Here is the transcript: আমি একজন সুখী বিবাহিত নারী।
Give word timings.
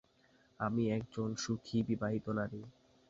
আমি 0.59 0.83
একজন 0.91 1.29
সুখী 1.35 1.77
বিবাহিত 1.83 2.25
নারী। 2.29 2.61